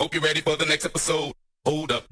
Hope 0.00 0.14
you're 0.14 0.22
ready 0.22 0.40
for 0.40 0.56
the 0.56 0.64
next 0.64 0.86
episode. 0.86 1.34
Hold 1.66 1.92
up. 1.92 2.06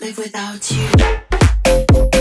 Live 0.00 0.18
without 0.18 0.70
you. 0.70 2.15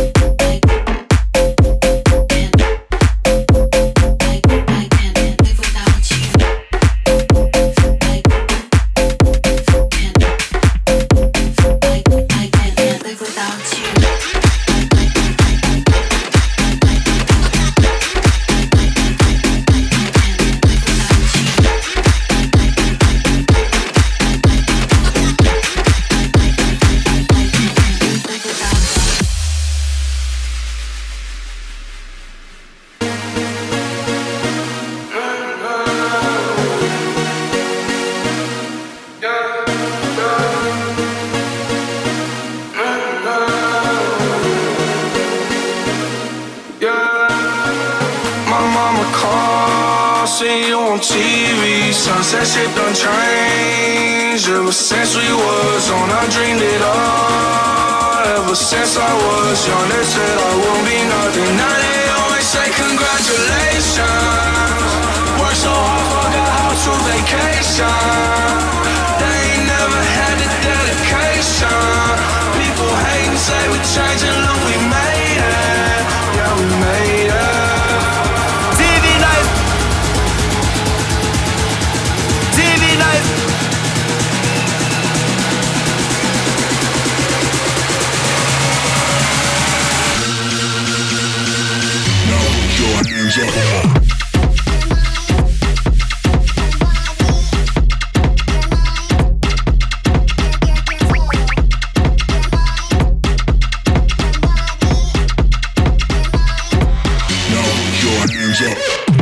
Yeah. 108.62 109.15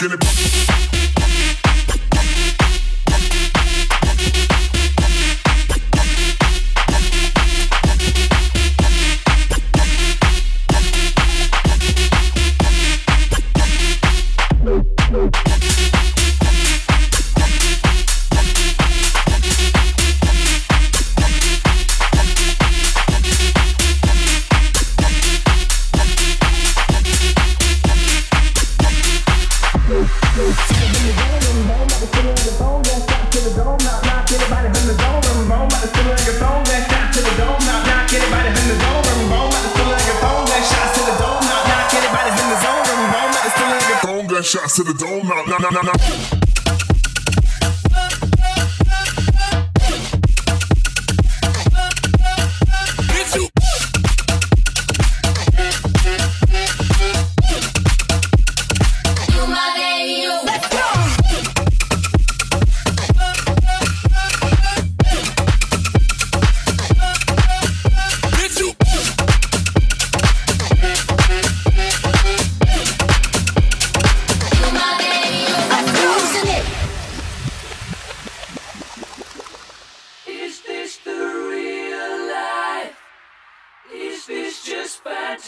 rocking 0.00 0.12
it. 0.12 0.77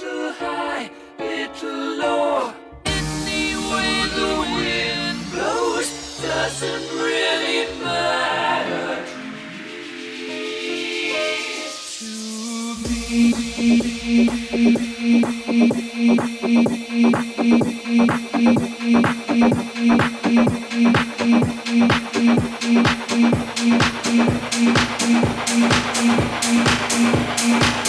Little 0.00 0.32
high, 0.34 0.90
little 1.18 1.96
low. 1.98 2.52
Any 2.86 3.56
way 3.56 4.06
the 4.14 4.30
wind 4.54 5.18
blows 5.32 6.22
doesn't 6.22 6.88
really 7.02 7.66
matter 7.82 8.38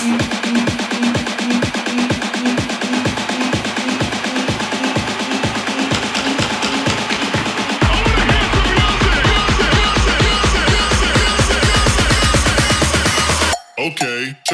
Okay, 0.01 0.38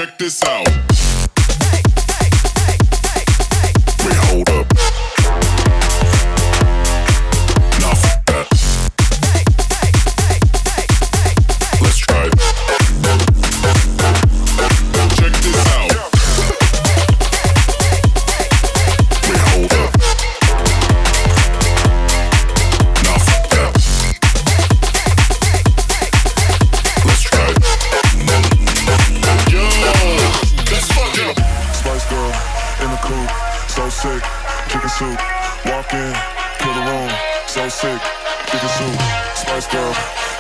check 0.06 0.18
this 0.20 0.44
out. 0.44 0.85
So 33.76 33.90
sick, 33.90 34.24
chicken 34.70 34.90
soup. 34.90 35.20
Walk 35.66 35.92
in, 35.94 36.16
kill 36.60 36.74
the 36.74 36.84
room, 36.88 37.12
so 37.46 37.68
sick, 37.68 38.00
chicken 38.48 38.70
soup. 38.70 38.96
Spice 39.36 39.68
girl 39.68 39.94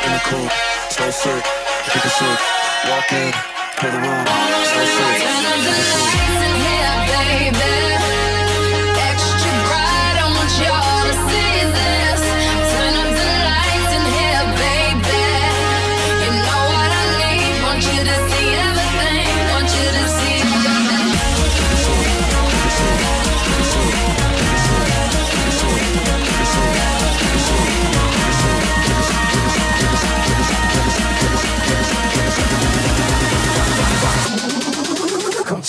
in 0.05 0.11
the 0.13 0.21
coupe, 0.23 0.51
so 0.89 1.11
sick, 1.11 1.43
chicken 1.91 2.11
soup. 2.11 2.39
Walk 2.87 3.11
in, 3.11 3.33
kill 3.75 3.91
the 3.91 3.99
room, 4.07 4.25
so 4.71 4.85
sick, 4.85 5.19
chicken 5.19 5.83
soup. 5.83 6.15
Come 7.75 7.94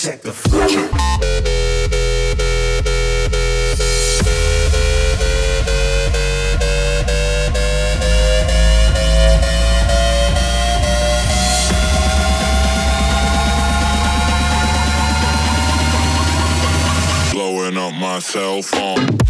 check 0.07 0.21
the 0.21 0.47
up 17.77 17.93
my 17.93 18.19
cell 18.19 18.61
phone. 18.61 19.26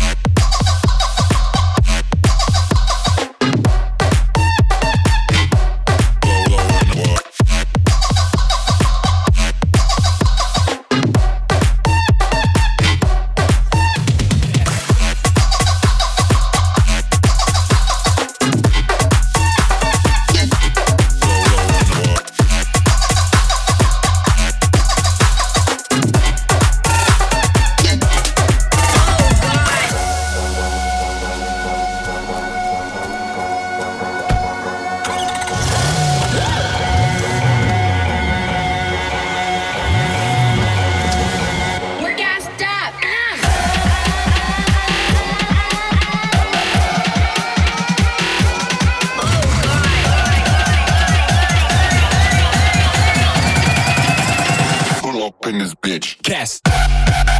Bitch. 55.87 56.17
Cast. 56.21 57.36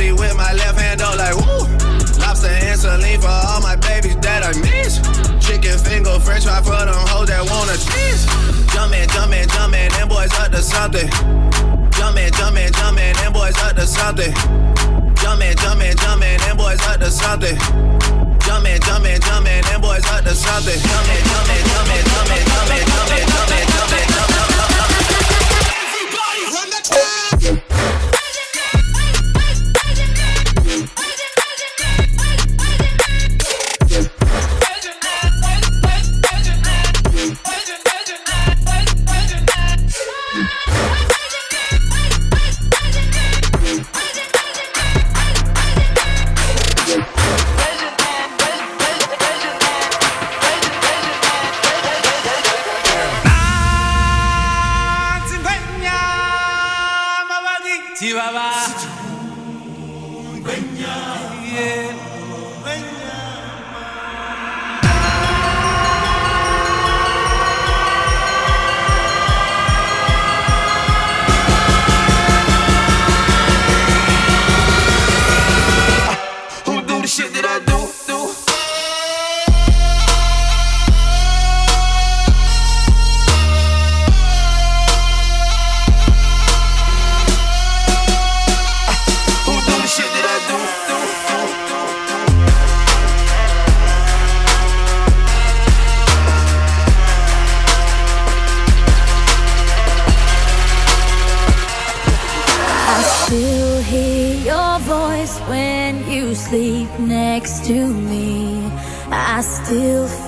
That 0.00 0.18
with 0.18 0.36
my 0.36 0.52
left 0.52 0.80
hand 0.80 1.02
up 1.02 1.16
like 1.16 1.36
woo. 1.36 1.68
Lobster 2.20 2.48
and 2.48 2.78
saline 2.78 3.20
for 3.20 3.28
all 3.28 3.60
my 3.60 3.76
babies 3.76 4.16
that 4.24 4.44
I 4.44 4.52
miss. 4.60 5.00
Chicken 5.44 5.76
finger, 5.78 6.18
french 6.20 6.44
fry 6.44 6.60
for 6.62 6.80
them 6.84 6.96
hoes 7.12 7.28
that 7.28 7.44
wanna 7.44 7.76
cheese. 7.76 8.24
Jumpin', 8.72 9.08
jumpin', 9.08 9.48
jumpin', 9.48 9.90
them 9.92 10.08
boys 10.08 10.32
up 10.40 10.50
to 10.52 10.62
something. 10.62 11.08
Jumpin', 11.92 12.32
jumpin', 12.32 12.72
jumpin', 12.72 13.12
them 13.20 13.32
boys 13.32 13.56
up 13.60 13.76
to 13.76 13.86
something. 13.86 14.32
Jumpin', 15.20 15.56
jumpin', 15.56 15.96
jumpin', 15.96 16.38
them 16.40 16.56
boys 16.56 16.80
up 16.88 17.00
to 17.00 17.10
something. 17.10 17.56
Jumpin', 18.46 18.80
jumpin', 18.80 19.20
jumpin', 19.20 19.60
them 19.68 19.80
boys 19.80 20.06
up 20.06 20.24
to 20.24 20.32
something. 20.34 20.80
Jumpin', 20.80 21.22
jumpin', 21.28 21.62
jumpin', 21.72 22.04
jumpin', 22.08 22.44
jumpin', 22.48 22.84
jumpin', 22.88 23.26
jumpin', 23.28 23.69
jumpin', 58.70 59.00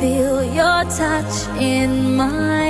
feel 0.02 0.42
your 0.52 0.82
touch 0.98 1.34
in 1.60 2.16
my 2.16 2.61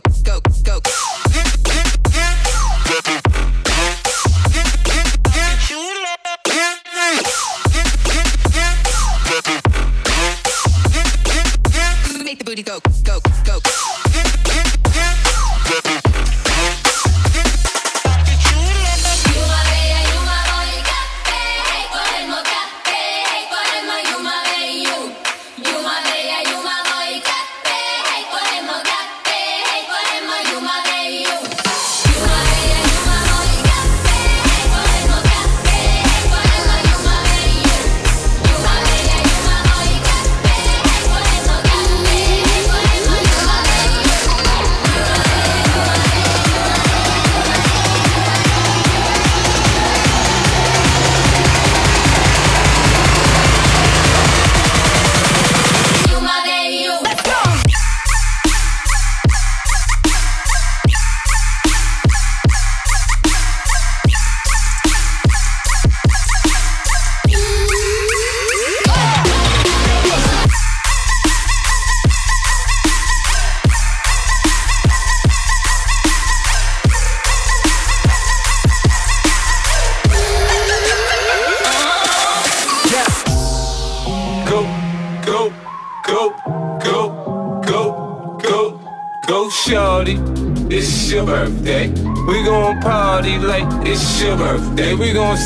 go, 0.00 0.40
go, 0.40 0.47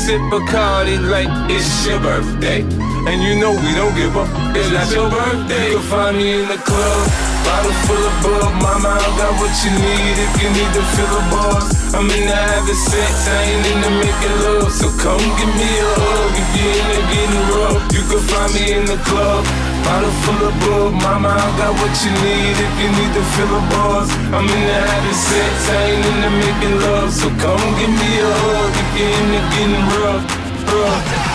sip 0.03 0.19
Bacardi 0.27 0.99
like 0.99 1.31
it's 1.47 1.87
your 1.87 1.99
birthday. 1.99 2.59
And 3.07 3.23
you 3.23 3.39
know 3.39 3.51
we 3.55 3.71
don't 3.79 3.95
give 3.95 4.15
up. 4.19 4.27
It's 4.55 4.67
not 4.71 4.91
your 4.91 5.07
birthday. 5.09 5.71
You 5.71 5.79
can 5.79 5.87
find 5.87 6.17
me 6.17 6.43
in 6.43 6.47
the 6.51 6.59
club. 6.59 7.03
Bottle 7.47 7.75
full 7.87 8.03
of 8.03 8.15
bug. 8.23 8.51
Mama, 8.59 8.99
I 8.99 9.09
got 9.19 9.31
what 9.39 9.53
you 9.63 9.71
need 9.71 10.15
if 10.25 10.33
you 10.43 10.49
need 10.51 10.71
to 10.75 10.83
fill 10.95 11.13
a 11.19 11.23
bars. 11.31 11.67
I'm 11.95 12.09
in 12.11 12.23
the 12.27 12.35
having 12.35 12.81
sex. 12.91 13.13
I 13.27 13.39
ain't 13.47 13.65
in 13.71 13.79
the 13.79 13.91
making 14.03 14.37
love. 14.43 14.71
So 14.75 14.87
come 14.99 15.23
give 15.39 15.53
me 15.55 15.71
a 15.71 15.91
hug 15.95 16.33
if 16.35 16.49
you 16.51 16.67
in 16.67 16.85
there 16.91 17.07
getting 17.11 17.45
rough. 17.55 17.83
You 17.95 18.03
can 18.11 18.21
find 18.27 18.51
me 18.55 18.63
in 18.75 18.83
the 18.83 18.99
club. 19.07 19.72
Bottle 19.83 20.15
full 20.23 20.47
of 20.47 20.55
bull, 20.63 20.91
mama, 20.91 21.27
I 21.27 21.47
got 21.59 21.73
what 21.75 21.93
you 22.03 22.11
need 22.23 22.55
if 22.55 22.73
you 22.79 22.87
need 22.87 23.11
to 23.19 23.23
fill 23.35 23.51
the 23.51 23.61
bars. 23.67 24.09
I'm 24.31 24.47
in 24.47 24.61
the 24.69 24.79
habit 24.79 25.17
sex, 25.27 25.69
I 25.69 25.83
ain't 25.91 26.05
in 26.05 26.17
the 26.23 26.31
making 26.39 26.77
love. 26.79 27.11
So 27.11 27.27
come 27.43 27.63
give 27.79 27.91
me 27.91 28.11
a 28.19 28.31
hug 28.31 28.73
if 28.79 28.89
you're 28.95 29.11
in 29.19 29.27
the 29.35 29.41
getting 29.51 29.85
rough, 29.99 30.23
rough. 30.71 31.32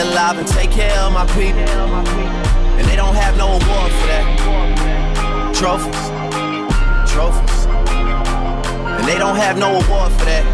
alive 0.00 0.38
and 0.38 0.48
take 0.48 0.70
care 0.70 0.96
of 1.00 1.12
my 1.12 1.26
people. 1.36 1.60
And 2.78 2.86
they 2.88 2.96
don't 2.96 3.14
have 3.14 3.36
no 3.36 3.48
award 3.48 3.92
for 3.92 4.06
that. 4.08 4.24
Trophies, 5.54 6.02
trophies. 7.12 7.66
And 8.96 9.04
they 9.06 9.18
don't 9.18 9.36
have 9.36 9.58
no 9.58 9.80
award 9.80 10.12
for 10.12 10.24
that. 10.24 10.44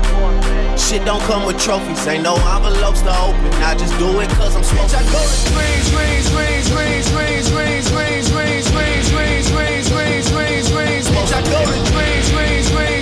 Shit 0.79 1.05
don't 1.05 1.23
come 1.23 1.47
with 1.47 1.59
trophies, 1.59 2.07
ain't 2.07 2.23
no 2.23 2.35
envelopes 2.37 3.03
to 3.03 3.11
open. 3.11 3.51
I 3.63 3.75
just 3.75 3.97
do 3.99 4.21
it 4.21 4.29
cause 4.31 4.57
I'm 4.57 4.63
smoking. 4.63 4.91
to. 4.91 4.99
I 4.99 5.03
go 5.11 5.23
to 5.23 5.39
rings, 5.59 5.89
rings, 5.95 6.29
rings, 6.35 6.71
rings, 6.73 7.09
rings, 7.13 7.51
rings, 7.53 7.93
rings, 7.93 8.33
rings, 8.33 9.13
rings, 9.13 9.53
rings, 9.53 9.91
rings, 9.91 10.33
rings, 10.33 10.73
rings, 10.73 11.11
rings. 11.11 11.33
I 11.33 11.43
go 11.43 11.61
to 11.65 11.79
rings, 11.97 12.33
rings, 12.35 12.73
rings. 12.73 12.96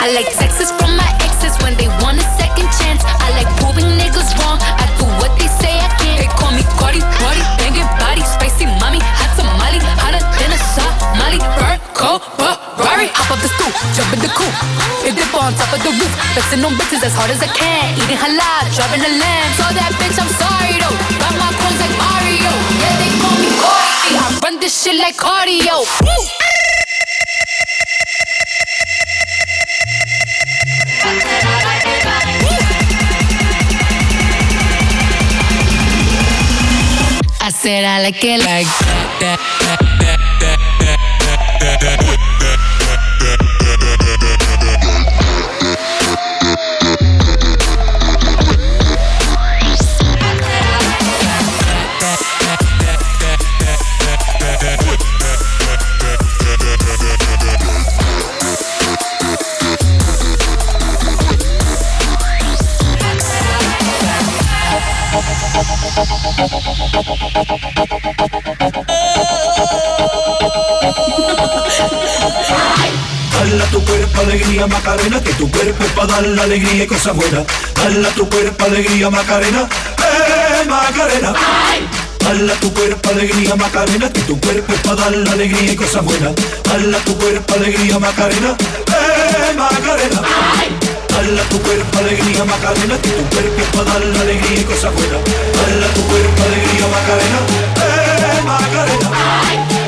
I 0.00 0.08
like 0.16 0.32
texts 0.32 0.72
from 0.80 0.96
my 0.96 1.04
exes 1.20 1.52
when 1.60 1.76
they 1.76 1.84
want 2.00 2.16
a 2.16 2.24
second 2.40 2.72
chance. 2.80 3.04
I 3.04 3.36
like 3.36 3.50
proving 3.60 3.84
niggas 4.00 4.32
wrong. 4.40 4.56
I 4.56 4.88
do 4.96 5.04
what 5.20 5.28
they 5.36 5.44
say 5.60 5.76
I 5.76 5.92
can. 6.00 6.16
They 6.16 6.30
call 6.40 6.56
me 6.56 6.64
Cardi, 6.80 7.04
Cardi, 7.20 7.44
banging 7.60 7.84
body, 8.00 8.24
spicy 8.24 8.64
mommy, 8.80 8.96
hot 9.04 9.28
tamale, 9.36 9.76
hotter 10.00 10.24
than 10.40 10.56
a 10.56 10.58
Somali. 10.72 11.36
Burn, 11.52 11.76
cold, 11.92 12.24
Ferrari, 12.80 13.12
hop 13.12 13.28
up 13.28 13.44
the 13.44 13.52
stoop, 13.52 13.76
jump 13.92 14.08
in 14.16 14.24
the 14.24 14.32
coupe, 14.32 14.56
hit 15.04 15.20
dip 15.20 15.36
on 15.36 15.52
top 15.52 15.68
of 15.68 15.84
the 15.84 15.92
roof, 15.92 16.12
flexing 16.32 16.64
on 16.64 16.72
bitches 16.80 17.04
as 17.04 17.12
hard 17.12 17.28
as 17.28 17.44
I 17.44 17.52
can, 17.52 17.92
eating 18.00 18.16
halal, 18.16 18.64
driving 18.72 19.04
a 19.04 19.12
lamb. 19.20 19.48
So 19.60 19.68
that 19.68 19.92
bitch, 20.00 20.16
I'm 20.16 20.32
sorry 20.40 20.80
though. 20.80 20.96
Got 21.20 21.36
my 21.36 21.52
clothes 21.60 21.76
like 21.76 21.92
Mario, 22.00 22.52
yeah 22.80 22.96
they 23.04 23.12
call 23.20 23.36
me 23.36 23.52
Cardi. 23.60 24.16
I 24.16 24.26
run 24.48 24.56
this 24.64 24.72
shit 24.80 24.96
like 24.96 25.20
cardio. 25.20 25.84
Woo! 26.08 26.49
Said 37.60 37.84
I 37.84 38.02
like 38.02 38.24
it 38.24 38.40
like 38.40 40.06
alegría 74.60 74.66
Macarena, 74.66 75.22
que 75.22 75.32
tu 75.34 75.50
cuerpo 75.50 75.84
es 75.84 75.92
para 75.92 76.06
dar 76.06 76.26
la 76.26 76.42
alegría 76.42 76.84
y 76.84 76.86
cosas 76.86 77.16
buenas. 77.16 77.44
Dale 77.74 78.06
a 78.06 78.10
tu 78.10 78.28
cuerpo 78.28 78.64
alegría 78.64 79.10
Macarena, 79.10 79.68
eh 79.98 80.64
Macarena. 80.68 81.34
Dale 82.18 82.52
tu 82.60 82.72
cuerpo 82.74 83.10
alegría 83.10 83.56
Macarena, 83.56 84.12
que 84.12 84.20
tu 84.20 84.38
cuerpo 84.40 84.72
es 84.72 84.80
para 84.80 84.96
dar 84.96 85.12
la 85.12 85.32
alegría 85.32 85.72
y 85.72 85.76
cosas 85.76 86.04
buenas. 86.04 86.32
Dale 86.64 86.98
tu 87.04 87.16
cuerpo 87.16 87.54
alegría 87.54 87.98
Macarena, 87.98 88.56
eh 88.86 89.54
Macarena. 89.56 90.20
Dale 91.08 91.42
tu 91.50 91.60
cuerpo 91.62 91.98
alegría 91.98 92.44
Macarena, 92.44 92.98
que 92.98 93.10
tu 93.10 93.24
cuerpo 93.30 93.60
es 93.60 93.68
para 93.68 93.84
dar 93.84 94.04
la 94.04 94.20
alegría 94.20 94.60
y 94.60 94.64
cosas 94.64 94.92
buenas. 94.92 95.20
Dale 95.56 95.86
tu 95.94 96.02
cuerpo 96.02 96.42
alegría 96.44 96.86
Macarena, 96.96 97.40
eh 97.76 98.42
Macarena. 98.44 99.79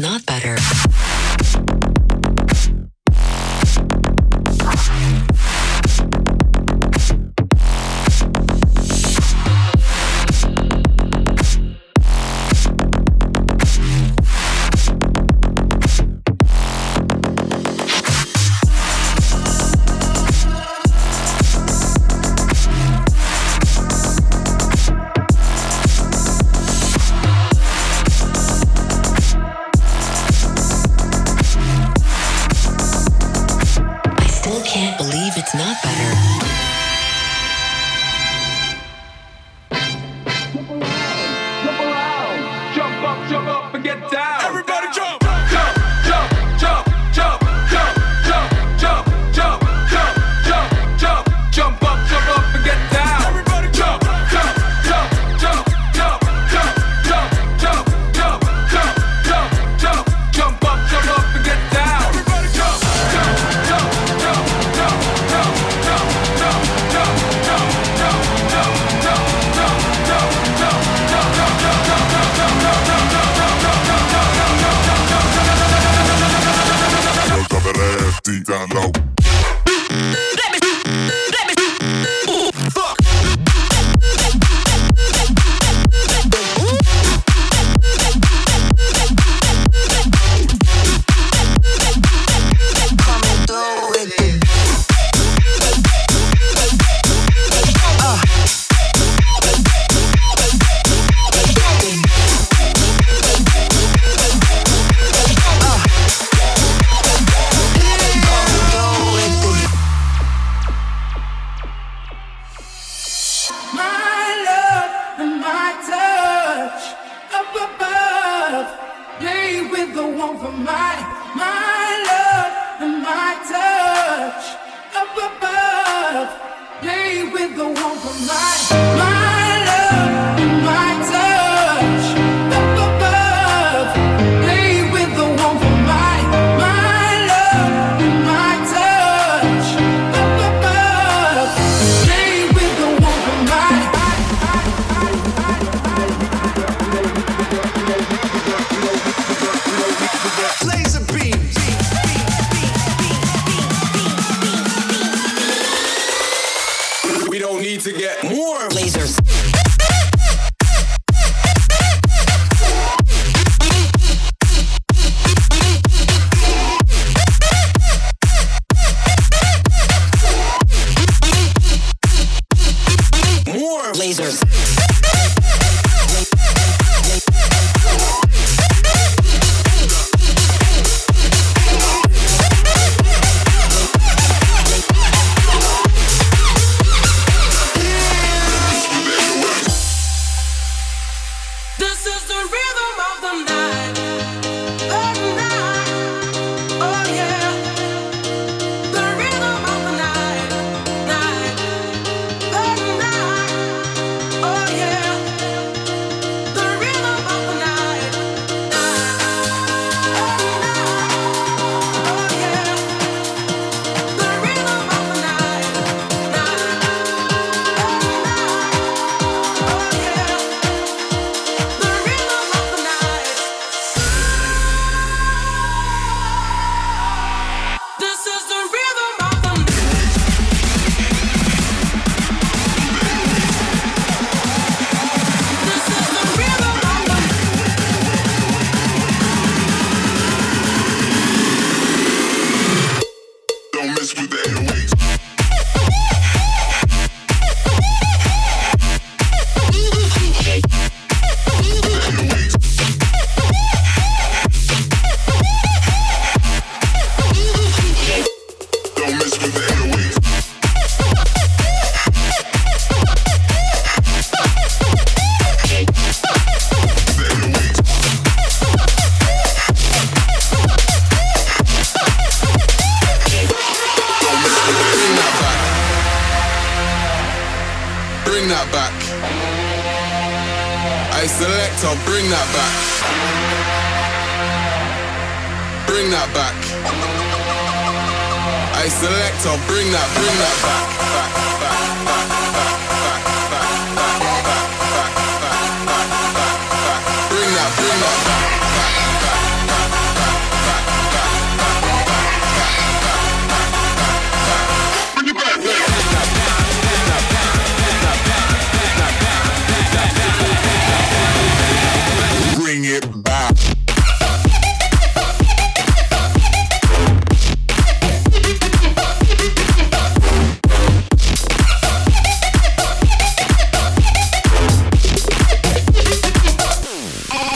not 0.00 0.24
better. 0.24 0.59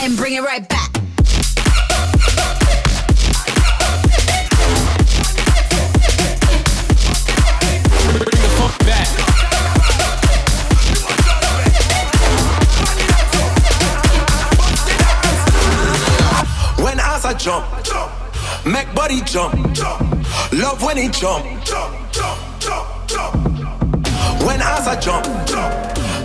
and 0.05 0.15
bring 0.15 0.35
it 0.35 0.41
right 0.41 0.69
back. 0.69 0.91
When 16.77 16.99
as 16.99 17.25
I 17.25 17.33
jump, 17.33 17.65
make 18.63 18.93
body 18.93 19.21
jump. 19.21 19.55
Love 20.53 20.83
when 20.83 20.97
he 20.97 21.09
jump, 21.09 21.45
jump, 21.65 22.11
jump, 22.11 22.59
jump, 22.59 23.07
jump. 23.07 24.43
When 24.43 24.61
I 24.61 24.99
jump, 25.01 25.25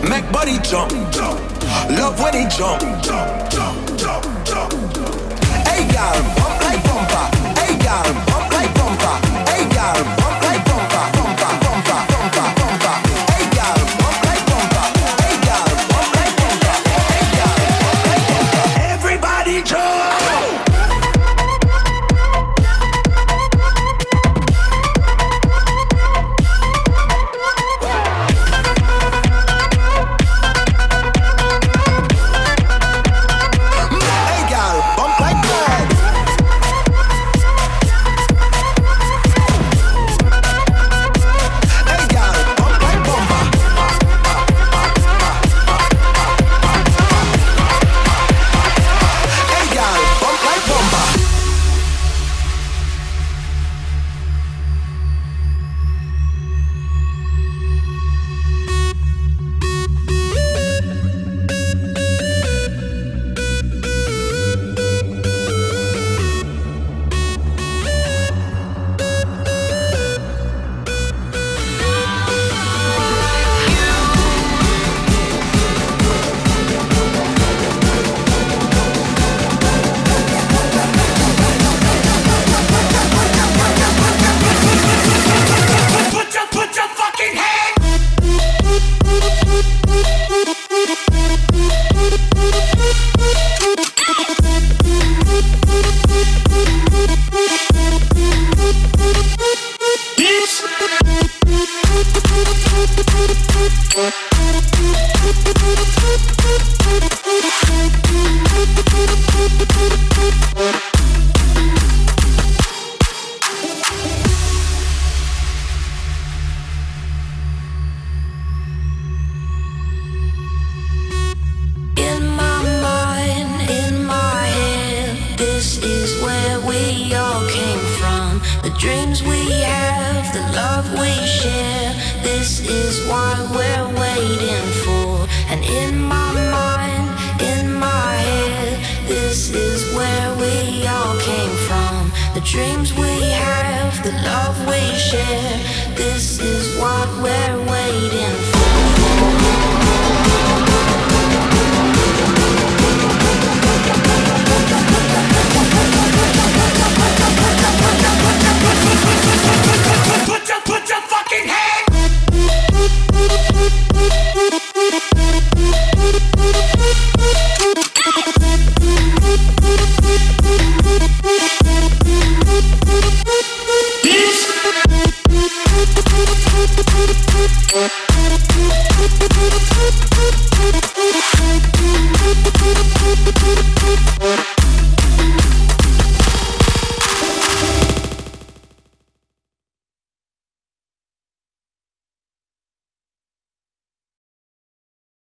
make 0.08 0.30
body 0.30 0.58
jump, 0.62 0.92
jump. 1.12 1.50
Love 1.90 2.20
when 2.20 2.34
he 2.34 2.56
jump, 2.56 2.80
jump, 3.02 3.50
jump. 3.50 3.69
Hey, 4.00 5.84
girl, 5.92 6.22
bump 6.36 6.60
like 6.62 6.82
bumper. 6.84 7.26
Hey, 7.60 7.76
girl, 7.76 8.14
bump 8.24 8.50
like 8.50 8.74
bumper. 8.74 9.16
Hey, 9.50 9.68
girl. 9.74 10.19